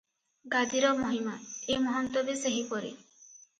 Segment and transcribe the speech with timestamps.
[0.55, 1.35] ଗାଦିର ମହିମା-
[1.75, 2.93] ଏ ମହନ୍ତ ବି ସେହିପରି।